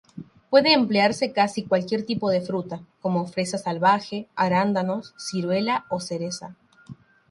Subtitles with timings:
[0.49, 6.55] Puede emplearse casi cualquier tipo de fruta, como fresa salvaje, arándano, ciruela o cereza.